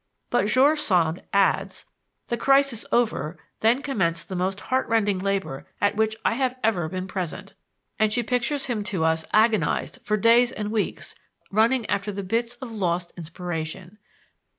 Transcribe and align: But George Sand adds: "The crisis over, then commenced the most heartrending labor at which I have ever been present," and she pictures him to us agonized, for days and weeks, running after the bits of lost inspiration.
But 0.31 0.47
George 0.47 0.79
Sand 0.79 1.21
adds: 1.31 1.85
"The 2.29 2.35
crisis 2.35 2.87
over, 2.91 3.37
then 3.59 3.83
commenced 3.83 4.29
the 4.29 4.35
most 4.35 4.59
heartrending 4.61 5.19
labor 5.19 5.67
at 5.79 5.95
which 5.95 6.15
I 6.25 6.33
have 6.33 6.55
ever 6.63 6.89
been 6.89 7.05
present," 7.07 7.53
and 7.99 8.11
she 8.11 8.23
pictures 8.23 8.65
him 8.65 8.83
to 8.85 9.03
us 9.03 9.25
agonized, 9.31 9.99
for 10.01 10.17
days 10.17 10.51
and 10.51 10.71
weeks, 10.71 11.13
running 11.51 11.85
after 11.87 12.11
the 12.11 12.23
bits 12.23 12.55
of 12.55 12.71
lost 12.73 13.13
inspiration. 13.15 13.99